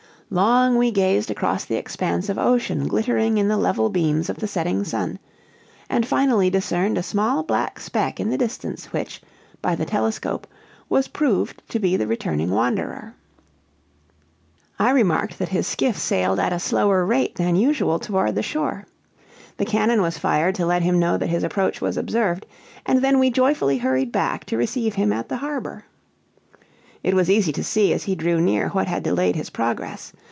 Long 0.33 0.77
we 0.77 0.91
gazed 0.91 1.29
across 1.29 1.65
the 1.65 1.75
expanse 1.75 2.29
of 2.29 2.37
ocean 2.37 2.87
glittering 2.87 3.37
in 3.37 3.49
the 3.49 3.57
level 3.57 3.89
beams 3.89 4.29
of 4.29 4.37
the 4.37 4.47
setting 4.47 4.85
sun, 4.85 5.19
and 5.89 6.07
finally 6.07 6.49
discerned 6.49 6.97
a 6.97 7.03
small 7.03 7.43
black 7.43 7.81
speck 7.81 8.17
in 8.17 8.29
the 8.29 8.37
distance 8.37 8.93
which, 8.93 9.21
by 9.61 9.75
the 9.75 9.83
telescope, 9.83 10.47
was 10.87 11.09
proved 11.09 11.61
to 11.67 11.79
be 11.79 11.97
the 11.97 12.07
returning 12.07 12.49
wanderer. 12.49 13.13
I 14.79 14.91
remarked 14.91 15.37
that 15.37 15.49
his 15.49 15.67
skiff 15.67 15.97
sailed 15.97 16.39
at 16.39 16.53
a 16.53 16.59
slower 16.59 17.05
rate 17.05 17.35
than 17.35 17.57
usual 17.57 17.99
toward 17.99 18.35
the 18.35 18.41
shore. 18.41 18.85
The 19.57 19.65
cannon 19.65 20.01
was 20.01 20.17
fired 20.17 20.55
to 20.55 20.65
let 20.65 20.81
him 20.81 20.97
know 20.97 21.17
that 21.17 21.27
his 21.27 21.43
approach 21.43 21.81
was 21.81 21.97
observed, 21.97 22.45
and 22.85 23.01
then 23.01 23.19
we 23.19 23.31
joyfully 23.31 23.79
hurried 23.79 24.13
back 24.13 24.45
to 24.45 24.55
receive 24.55 24.93
him 24.95 25.11
at 25.11 25.27
the 25.27 25.35
harbor. 25.35 25.83
It 27.03 27.15
was 27.15 27.29
easy 27.31 27.51
to 27.53 27.63
see, 27.63 27.91
as 27.93 28.03
he 28.03 28.13
drew 28.15 28.39
near, 28.39 28.69
what 28.69 28.87
had 28.87 29.01
delayed 29.03 29.35
his 29.35 29.49
progress. 29.49 30.13